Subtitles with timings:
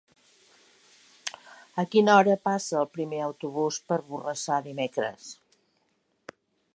[1.83, 5.29] A quina hora passa el primer autobús per Borrassà dimecres?